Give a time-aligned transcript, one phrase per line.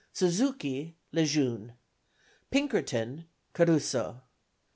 [0.13, 1.73] Suzuki LEJEUNE.
[2.49, 4.23] Pinkerton CARUSO.